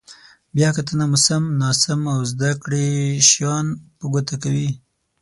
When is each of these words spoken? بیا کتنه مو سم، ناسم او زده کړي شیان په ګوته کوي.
بیا 0.55 0.69
کتنه 0.77 1.05
مو 1.09 1.17
سم، 1.25 1.43
ناسم 1.59 2.01
او 2.13 2.19
زده 2.31 2.51
کړي 2.63 2.87
شیان 3.29 3.65
په 3.97 4.05
ګوته 4.13 4.35
کوي. 4.43 4.69